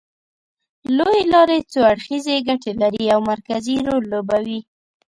لوېې 0.97 1.23
لارې 1.33 1.57
څو 1.71 1.79
اړخیزې 1.91 2.35
ګټې 2.47 2.71
لري 2.81 3.05
او 3.13 3.19
مرکزي 3.31 3.75
رول 3.87 4.03
لوبوي 4.13 4.59